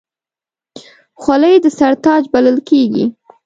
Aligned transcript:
خولۍ 1.21 1.55
د 1.61 1.65
سر 1.77 1.93
تاج 2.03 2.23
بلل 2.33 2.57
کېږي. 2.69 3.05